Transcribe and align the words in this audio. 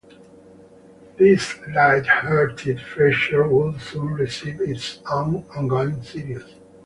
This 1.19 1.57
lighthearted 1.75 2.81
feature 2.81 3.47
would 3.47 3.79
soon 3.81 4.13
receive 4.15 4.59
its 4.59 4.97
own 5.07 5.45
ongoing 5.55 6.01
series. 6.01 6.55